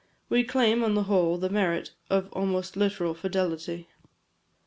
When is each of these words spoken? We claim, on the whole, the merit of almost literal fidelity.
We 0.29 0.43
claim, 0.43 0.83
on 0.83 0.95
the 0.95 1.03
whole, 1.03 1.37
the 1.37 1.47
merit 1.51 1.91
of 2.09 2.27
almost 2.33 2.75
literal 2.75 3.13
fidelity. 3.13 3.87